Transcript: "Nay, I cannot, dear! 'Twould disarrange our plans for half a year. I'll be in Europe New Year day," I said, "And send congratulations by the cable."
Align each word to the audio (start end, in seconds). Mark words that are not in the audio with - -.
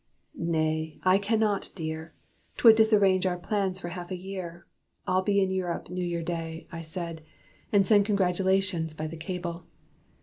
"Nay, 0.33 0.99
I 1.03 1.19
cannot, 1.19 1.69
dear! 1.75 2.15
'Twould 2.57 2.75
disarrange 2.75 3.27
our 3.27 3.37
plans 3.37 3.79
for 3.79 3.89
half 3.89 4.09
a 4.09 4.17
year. 4.17 4.65
I'll 5.05 5.21
be 5.21 5.39
in 5.41 5.51
Europe 5.51 5.91
New 5.91 6.03
Year 6.03 6.23
day," 6.23 6.67
I 6.71 6.81
said, 6.81 7.21
"And 7.71 7.85
send 7.85 8.07
congratulations 8.07 8.95
by 8.95 9.05
the 9.05 9.15
cable." 9.17 9.67